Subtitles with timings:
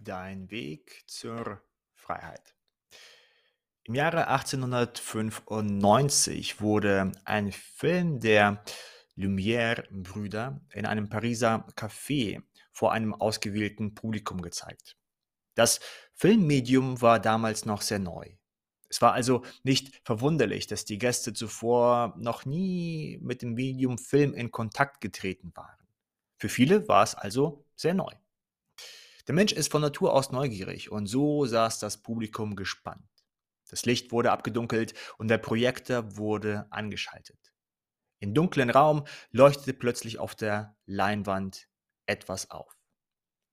[0.00, 1.60] Dein Weg zur
[1.94, 2.54] Freiheit.
[3.82, 8.62] Im Jahre 1895 wurde ein Film der
[9.16, 14.96] Lumière-Brüder in einem Pariser Café vor einem ausgewählten Publikum gezeigt.
[15.56, 15.80] Das
[16.14, 18.36] Filmmedium war damals noch sehr neu.
[18.88, 24.32] Es war also nicht verwunderlich, dass die Gäste zuvor noch nie mit dem Medium Film
[24.32, 25.88] in Kontakt getreten waren.
[26.36, 28.12] Für viele war es also sehr neu.
[29.28, 33.06] Der Mensch ist von Natur aus neugierig und so saß das Publikum gespannt.
[33.68, 37.52] Das Licht wurde abgedunkelt und der Projektor wurde angeschaltet.
[38.20, 41.68] Im dunklen Raum leuchtete plötzlich auf der Leinwand
[42.06, 42.74] etwas auf.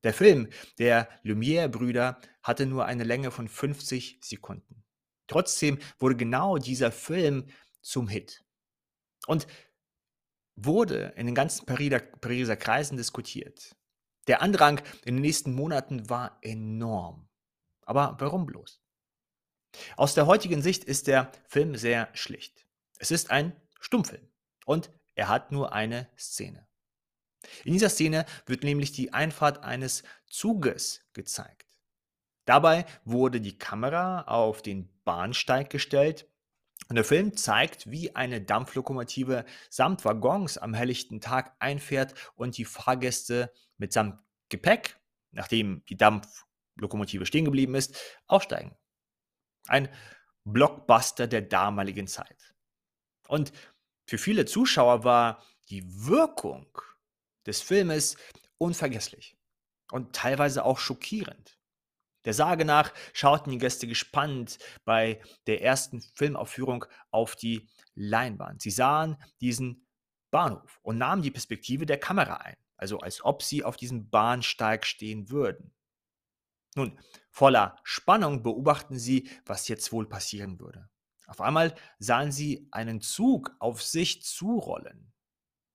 [0.05, 0.47] Der Film
[0.79, 4.85] der Lumière-Brüder hatte nur eine Länge von 50 Sekunden.
[5.27, 7.47] Trotzdem wurde genau dieser Film
[7.81, 8.45] zum Hit
[9.27, 9.45] und
[10.55, 13.75] wurde in den ganzen Pariser, Pariser Kreisen diskutiert.
[14.27, 17.27] Der Andrang in den nächsten Monaten war enorm.
[17.85, 18.81] Aber warum bloß?
[19.97, 22.65] Aus der heutigen Sicht ist der Film sehr schlicht.
[22.97, 24.27] Es ist ein Stummfilm
[24.65, 26.67] und er hat nur eine Szene.
[27.63, 31.77] In dieser Szene wird nämlich die Einfahrt eines Zuges gezeigt.
[32.45, 36.27] Dabei wurde die Kamera auf den Bahnsteig gestellt
[36.89, 42.65] und der Film zeigt, wie eine Dampflokomotive samt Waggons am helllichten Tag einfährt und die
[42.65, 44.99] Fahrgäste mitsamt Gepäck,
[45.31, 48.75] nachdem die Dampflokomotive stehen geblieben ist, aussteigen.
[49.67, 49.89] Ein
[50.43, 52.55] Blockbuster der damaligen Zeit.
[53.27, 53.51] Und
[54.07, 56.67] für viele Zuschauer war die Wirkung
[57.45, 58.17] des Filmes
[58.59, 59.35] unvergesslich
[59.91, 61.57] und teilweise auch schockierend.
[62.25, 68.61] Der Sage nach schauten die Gäste gespannt bei der ersten Filmaufführung auf die Leinwand.
[68.61, 69.87] Sie sahen diesen
[70.31, 74.85] Bahnhof und nahmen die Perspektive der Kamera ein also als ob sie auf diesem Bahnsteig
[74.85, 75.73] stehen würden.
[76.75, 76.99] Nun,
[77.31, 80.89] voller Spannung beobachten sie, was jetzt wohl passieren würde.
[81.27, 85.13] Auf einmal sahen sie einen Zug auf sich zurollen.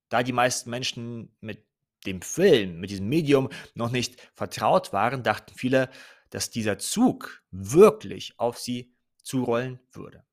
[0.08, 1.66] Da die meisten Menschen mit
[2.06, 5.90] dem Film, mit diesem Medium noch nicht vertraut waren, dachten viele,
[6.30, 10.24] dass dieser Zug wirklich auf sie zurollen würde.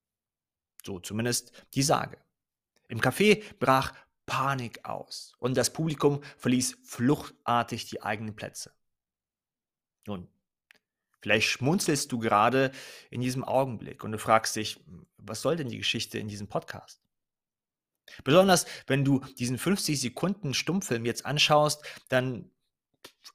[0.86, 2.18] So zumindest die Sage.
[2.88, 3.94] Im Café brach
[4.28, 8.72] Panik aus und das Publikum verließ fluchtartig die eigenen Plätze.
[10.06, 10.28] Nun,
[11.22, 12.72] vielleicht schmunzelst du gerade
[13.10, 14.80] in diesem Augenblick und du fragst dich,
[15.18, 17.02] was soll denn die Geschichte in diesem Podcast?
[18.24, 22.52] Besonders wenn du diesen 50 Sekunden Stummfilm jetzt anschaust, dann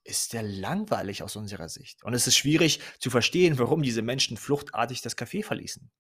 [0.05, 2.03] ist der langweilig aus unserer Sicht.
[2.05, 5.91] Und es ist schwierig zu verstehen, warum diese Menschen fluchtartig das Café verließen.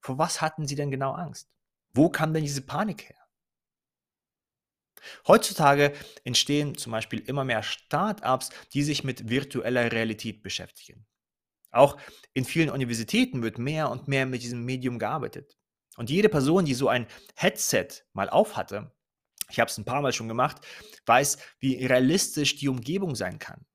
[0.00, 1.48] Vor was hatten sie denn genau Angst?
[1.92, 3.20] Wo kam denn diese Panik her?
[5.26, 5.92] Heutzutage
[6.24, 11.06] entstehen zum Beispiel immer mehr Start-ups, die sich mit virtueller Realität beschäftigen.
[11.70, 11.96] Auch
[12.32, 15.56] in vielen Universitäten wird mehr und mehr mit diesem Medium gearbeitet.
[15.96, 17.06] Und jede Person, die so ein
[17.36, 18.92] Headset mal aufhatte,
[19.50, 20.58] ich habe es ein paar Mal schon gemacht,
[21.06, 23.66] weiß, wie realistisch die Umgebung sein kann.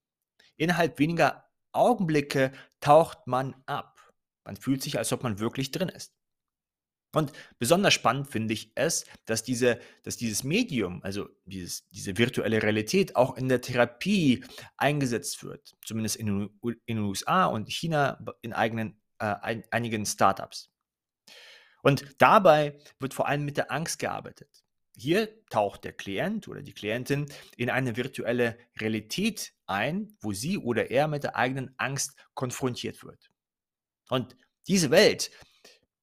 [0.58, 4.00] Innerhalb weniger Augenblicke taucht man ab.
[4.46, 6.15] Man fühlt sich, als ob man wirklich drin ist.
[7.16, 12.62] Und besonders spannend finde ich es, dass, diese, dass dieses Medium, also dieses, diese virtuelle
[12.62, 14.44] Realität, auch in der Therapie
[14.76, 15.78] eingesetzt wird.
[15.86, 16.50] Zumindest in,
[16.90, 20.70] den USA und China in eigenen, äh, ein, einigen Startups.
[21.84, 24.50] Und dabei wird vor allem mit der Angst gearbeitet.
[24.98, 30.92] Hier taucht der Klient oder die Klientin in eine virtuelle Realität ein, wo sie oder
[30.92, 33.32] er mit der eigenen Angst konfrontiert wird.
[34.10, 34.36] Und
[34.68, 35.32] diese Welt,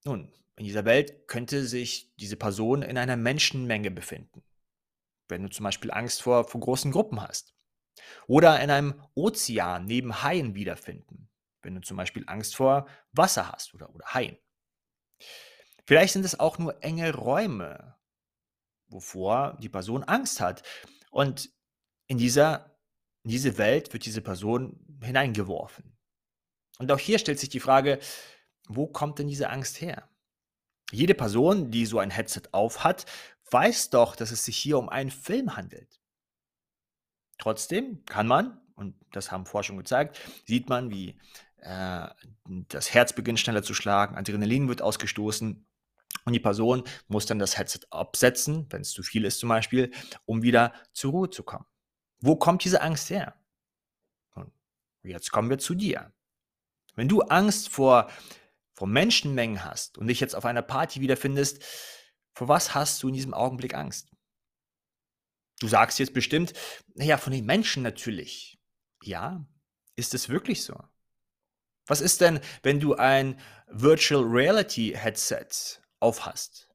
[0.05, 4.45] nun, in dieser Welt könnte sich diese Person in einer Menschenmenge befinden.
[5.29, 7.57] Wenn du zum Beispiel Angst vor, vor großen Gruppen hast.
[8.29, 11.29] Oder in einem Ozean neben Haien wiederfinden.
[11.63, 14.39] Wenn du zum Beispiel Angst vor Wasser hast oder, oder Haien.
[15.85, 17.99] Vielleicht sind es auch nur enge Räume,
[18.87, 20.63] wovor die Person Angst hat.
[21.11, 21.51] Und
[22.07, 22.79] in, dieser,
[23.25, 25.99] in diese Welt wird diese Person hineingeworfen.
[26.79, 27.99] Und auch hier stellt sich die Frage,
[28.69, 30.09] wo kommt denn diese Angst her?
[30.93, 33.07] Jede Person, die so ein Headset aufhat,
[33.51, 36.01] weiß doch, dass es sich hier um einen Film handelt.
[37.39, 41.19] Trotzdem kann man, und das haben Forschungen gezeigt, sieht man, wie
[41.59, 42.07] äh,
[42.69, 45.67] das Herz beginnt schneller zu schlagen, Adrenalin wird ausgestoßen
[46.25, 49.91] und die Person muss dann das Headset absetzen, wenn es zu viel ist zum Beispiel,
[50.25, 51.67] um wieder zur Ruhe zu kommen.
[52.21, 53.35] Wo kommt diese Angst her?
[54.35, 54.53] Und
[55.03, 56.13] jetzt kommen wir zu dir.
[56.95, 58.11] Wenn du Angst vor
[58.83, 61.63] vor Menschenmengen hast und dich jetzt auf einer Party wiederfindest,
[62.35, 64.11] vor was hast du in diesem Augenblick Angst?
[65.61, 66.53] Du sagst jetzt bestimmt,
[66.95, 68.59] naja, von den Menschen natürlich.
[69.05, 69.47] Ja,
[69.95, 70.83] Ist es wirklich so?
[71.87, 73.39] Was ist denn, wenn du ein
[73.69, 76.69] Virtual Reality Headset aufhast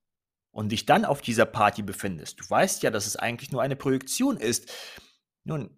[0.52, 2.40] und dich dann auf dieser Party befindest?
[2.40, 4.72] Du weißt ja, dass es eigentlich nur eine Projektion ist.
[5.44, 5.78] Nun,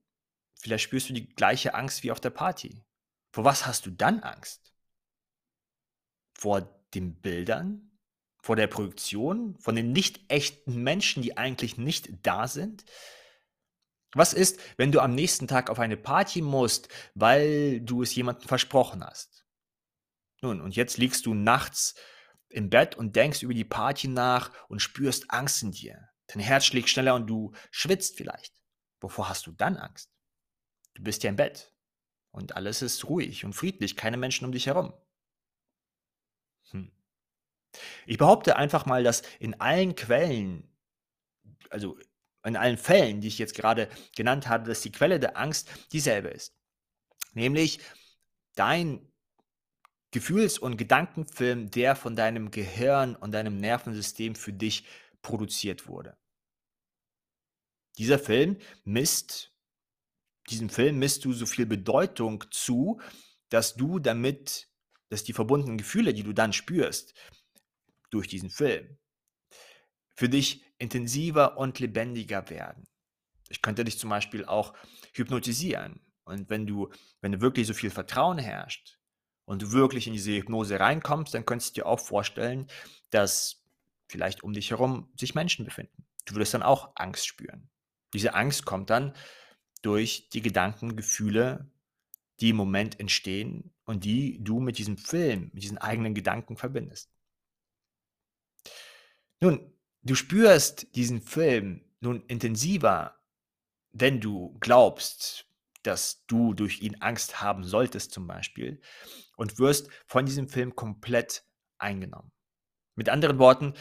[0.61, 2.83] vielleicht spürst du die gleiche Angst wie auf der Party.
[3.31, 4.69] Vor was hast du dann Angst?
[6.39, 6.61] Vor
[6.93, 7.91] den Bildern?
[8.41, 9.57] Vor der Projektion?
[9.59, 12.85] Von den nicht echten Menschen, die eigentlich nicht da sind?
[14.13, 18.47] Was ist, wenn du am nächsten Tag auf eine Party musst, weil du es jemandem
[18.47, 19.45] versprochen hast?
[20.41, 21.95] Nun, und jetzt liegst du nachts
[22.47, 26.07] im Bett und denkst über die Party nach und spürst Angst in dir.
[26.27, 28.53] Dein Herz schlägt schneller und du schwitzt vielleicht.
[29.01, 30.09] Wovor hast du dann Angst?
[30.93, 31.73] Du bist ja im Bett
[32.31, 34.93] und alles ist ruhig und friedlich, keine Menschen um dich herum.
[38.05, 40.67] Ich behaupte einfach mal, dass in allen Quellen,
[41.69, 41.97] also
[42.43, 46.29] in allen Fällen, die ich jetzt gerade genannt habe, dass die Quelle der Angst dieselbe
[46.29, 46.55] ist.
[47.33, 47.79] Nämlich
[48.55, 49.09] dein
[50.11, 54.85] Gefühls- und Gedankenfilm, der von deinem Gehirn und deinem Nervensystem für dich
[55.21, 56.17] produziert wurde.
[57.97, 59.53] Dieser Film misst,
[60.49, 62.99] diesem Film misst du so viel Bedeutung zu,
[63.49, 64.69] dass du damit,
[65.09, 67.13] dass die verbundenen Gefühle, die du dann spürst,
[68.09, 68.97] durch diesen Film,
[70.15, 72.87] für dich intensiver und lebendiger werden.
[73.49, 74.73] Ich könnte dich zum Beispiel auch
[75.13, 76.01] hypnotisieren.
[76.23, 76.89] Und wenn du,
[77.21, 78.99] wenn du wirklich so viel Vertrauen herrscht
[79.45, 82.67] und du wirklich in diese Hypnose reinkommst, dann könntest du dir auch vorstellen,
[83.09, 83.63] dass
[84.07, 86.05] vielleicht um dich herum sich Menschen befinden.
[86.25, 87.69] Du würdest dann auch Angst spüren.
[88.13, 89.15] Diese Angst kommt dann
[89.81, 91.71] durch die Gedanken, Gefühle,
[92.39, 97.11] die im Moment entstehen und die du mit diesem Film, mit diesen eigenen Gedanken verbindest.
[99.41, 103.15] Nun, du spürst diesen Film nun intensiver,
[103.91, 105.45] wenn du glaubst,
[105.83, 108.81] dass du durch ihn Angst haben solltest zum Beispiel
[109.37, 111.45] und wirst von diesem Film komplett
[111.77, 112.31] eingenommen.
[112.95, 113.73] Mit anderen Worten,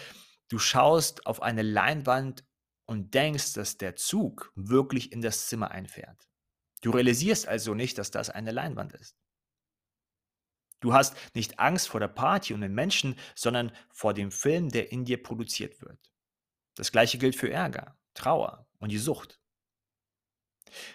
[0.49, 2.45] du schaust auf eine Leinwand
[2.87, 6.29] und denkst, dass der Zug wirklich in das Zimmer einfährt.
[6.83, 9.17] Du realisierst also nicht, dass das eine Leinwand ist.
[10.81, 14.93] Du hast nicht Angst vor der Party und den Menschen, sondern vor dem Film, der
[14.93, 15.99] in dir produziert wird.
[16.75, 19.41] Das gleiche gilt für Ärger, Trauer und die Sucht.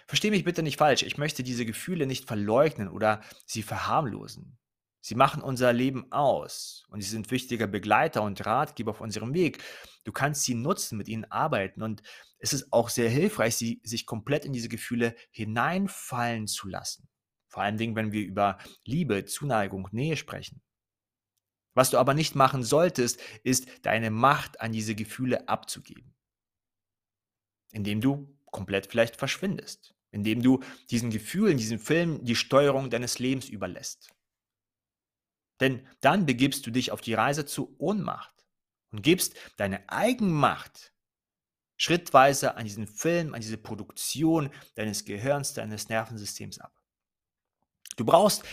[0.06, 4.56] Versteh mich bitte nicht falsch, ich möchte diese Gefühle nicht verleugnen oder sie verharmlosen.
[5.00, 9.62] Sie machen unser Leben aus und sie sind wichtiger Begleiter und Ratgeber auf unserem Weg.
[10.04, 12.02] Du kannst sie nutzen, mit ihnen arbeiten und
[12.38, 17.06] es ist auch sehr hilfreich, sie sich komplett in diese Gefühle hineinfallen zu lassen.
[17.54, 20.60] Vor allen Dingen, wenn wir über Liebe, Zuneigung, Nähe sprechen.
[21.72, 26.16] Was du aber nicht machen solltest, ist deine Macht an diese Gefühle abzugeben.
[27.70, 33.48] Indem du komplett vielleicht verschwindest, indem du diesen Gefühlen, diesen Film die Steuerung deines Lebens
[33.48, 34.12] überlässt.
[35.60, 38.34] Denn dann begibst du dich auf die Reise zur Ohnmacht
[38.90, 40.92] und gibst deine Eigenmacht
[41.76, 46.83] schrittweise an diesen Film, an diese Produktion deines Gehirns, deines Nervensystems ab.
[47.96, 48.44] Du brauchst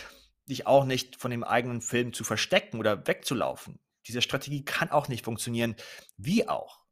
[0.48, 3.78] dich auch nicht von dem eigenen Film zu verstecken oder wegzulaufen.
[4.06, 5.76] Diese Strategie kann auch nicht funktionieren,
[6.16, 6.84] wie auch.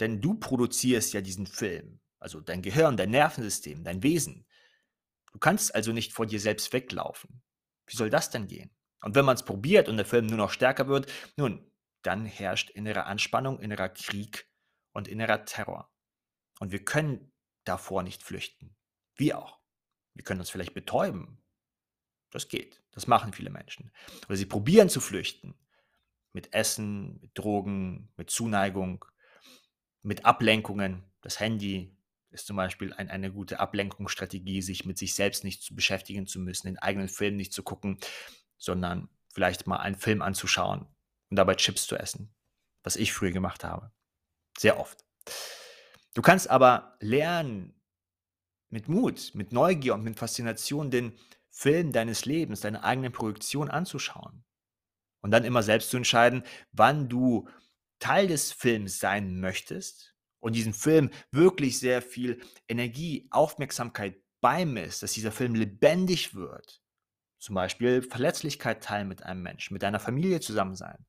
[0.00, 4.46] Denn du produzierst ja diesen Film also dein Gehirn, dein Nervensystem, dein Wesen.
[5.32, 7.42] Du kannst also nicht vor dir selbst weglaufen.
[7.86, 8.74] Wie soll das denn gehen?
[9.02, 12.70] Und wenn man es probiert und der Film nur noch stärker wird, nun, dann herrscht
[12.70, 14.48] innere Anspannung, innerer Krieg
[14.92, 15.92] und innerer Terror.
[16.60, 17.30] Und wir können
[17.64, 18.74] davor nicht flüchten.
[19.16, 19.60] Wie auch.
[20.14, 21.43] Wir können uns vielleicht betäuben.
[22.34, 22.82] Das geht.
[22.90, 23.92] Das machen viele Menschen.
[24.26, 25.54] Oder sie probieren zu flüchten.
[26.32, 29.04] Mit Essen, mit Drogen, mit Zuneigung,
[30.02, 31.96] mit Ablenkungen, das Handy,
[32.30, 36.40] ist zum Beispiel ein, eine gute Ablenkungsstrategie, sich mit sich selbst nicht zu beschäftigen zu
[36.40, 38.00] müssen, den eigenen Film nicht zu gucken,
[38.58, 40.88] sondern vielleicht mal einen Film anzuschauen
[41.30, 42.34] und dabei Chips zu essen,
[42.82, 43.92] was ich früher gemacht habe.
[44.58, 45.04] Sehr oft.
[46.14, 47.80] Du kannst aber lernen,
[48.70, 51.16] mit Mut, mit Neugier und mit Faszination den
[51.54, 54.44] Film deines Lebens, deine eigene Projektion anzuschauen.
[55.22, 56.42] Und dann immer selbst zu entscheiden,
[56.72, 57.48] wann du
[58.00, 65.12] Teil des Films sein möchtest und diesem Film wirklich sehr viel Energie, Aufmerksamkeit beimisst, dass
[65.12, 66.82] dieser Film lebendig wird.
[67.38, 71.06] Zum Beispiel Verletzlichkeit teilen mit einem Menschen, mit deiner Familie zusammen sein.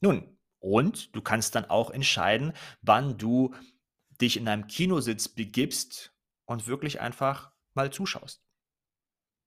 [0.00, 3.54] Nun, und du kannst dann auch entscheiden, wann du
[4.20, 6.12] dich in einem Kinositz begibst
[6.46, 8.43] und wirklich einfach mal zuschaust,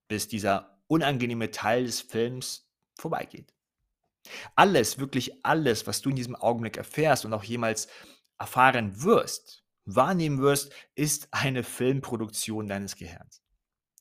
[0.08, 3.54] bis dieser unangenehme Teil des Films vorbeigeht.
[4.56, 7.88] Alles, wirklich alles, was du in diesem Augenblick erfährst und auch jemals
[8.38, 13.42] erfahren wirst, wahrnehmen wirst, ist eine Filmproduktion deines Gehirns.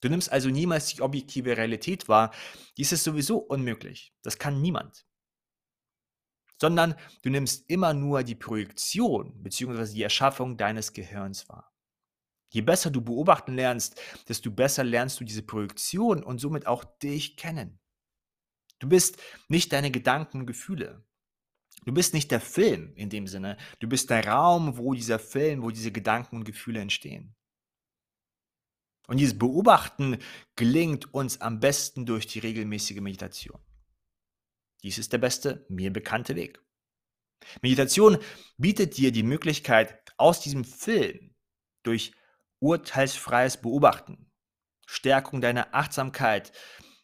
[0.00, 2.32] Du nimmst also niemals die objektive Realität wahr.
[2.76, 4.12] Dies ist sowieso unmöglich.
[4.22, 5.06] Das kann niemand.
[6.60, 9.94] Sondern du nimmst immer nur die Projektion bzw.
[9.94, 11.72] die Erschaffung deines Gehirns wahr.
[12.56, 17.36] Je besser du beobachten lernst, desto besser lernst du diese Projektion und somit auch dich
[17.36, 17.78] kennen.
[18.78, 21.04] Du bist nicht deine Gedanken und Gefühle.
[21.84, 23.58] Du bist nicht der Film in dem Sinne.
[23.80, 27.36] Du bist der Raum, wo dieser Film, wo diese Gedanken und Gefühle entstehen.
[29.06, 30.16] Und dieses Beobachten
[30.56, 33.60] gelingt uns am besten durch die regelmäßige Meditation.
[34.82, 36.58] Dies ist der beste, mir bekannte Weg.
[37.60, 38.16] Meditation
[38.56, 41.34] bietet dir die Möglichkeit, aus diesem Film
[41.82, 42.14] durch
[42.60, 44.30] urteilsfreies Beobachten,
[44.86, 46.52] Stärkung deiner Achtsamkeit,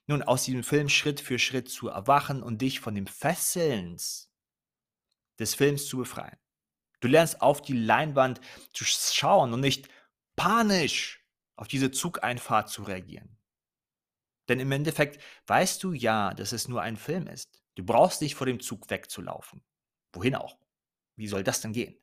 [0.07, 4.33] nun aus diesem Film Schritt für Schritt zu erwachen und dich von dem Fesselns
[5.39, 6.39] des Films zu befreien.
[7.01, 8.41] Du lernst auf die Leinwand
[8.73, 9.89] zu schauen und nicht
[10.37, 11.25] panisch
[11.57, 13.39] auf diese Zugeinfahrt zu reagieren.
[14.49, 17.63] Denn im Endeffekt weißt du ja, dass es nur ein Film ist.
[17.75, 19.65] Du brauchst nicht vor dem Zug wegzulaufen.
[20.13, 20.59] Wohin auch?
[21.17, 21.97] Wie soll das denn gehen?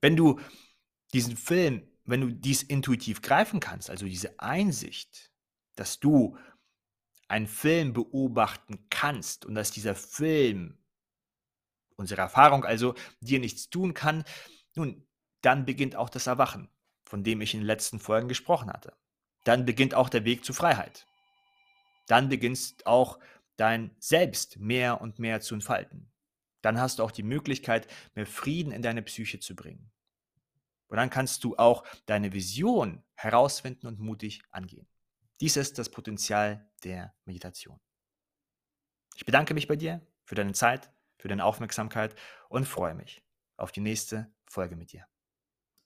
[0.00, 0.40] Wenn du
[1.12, 5.30] diesen Film, wenn du dies intuitiv greifen kannst, also diese Einsicht,
[5.74, 6.36] dass du
[7.28, 10.78] einen Film beobachten kannst und dass dieser Film,
[11.96, 14.24] unsere Erfahrung also, dir nichts tun kann,
[14.74, 15.06] nun,
[15.40, 16.68] dann beginnt auch das Erwachen,
[17.04, 18.92] von dem ich in den letzten Folgen gesprochen hatte.
[19.44, 21.06] Dann beginnt auch der Weg zur Freiheit.
[22.06, 23.18] Dann beginnst auch
[23.56, 26.10] dein Selbst mehr und mehr zu entfalten.
[26.62, 29.90] Dann hast du auch die Möglichkeit, mehr Frieden in deine Psyche zu bringen.
[30.94, 34.86] Und dann kannst du auch deine Vision herausfinden und mutig angehen.
[35.40, 37.80] Dies ist das Potenzial der Meditation.
[39.16, 42.14] Ich bedanke mich bei dir für deine Zeit, für deine Aufmerksamkeit
[42.48, 43.24] und freue mich
[43.56, 45.04] auf die nächste Folge mit dir.